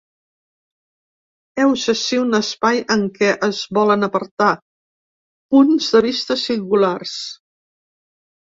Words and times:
Heus 1.63 1.83
ací 1.93 2.19
un 2.21 2.37
espai 2.37 2.81
en 2.95 3.05
què 3.19 3.29
es 3.49 3.59
volen 3.79 4.07
aportar 4.09 4.49
punts 5.57 5.91
de 5.97 6.03
vista 6.07 6.39
singulars. 6.47 7.17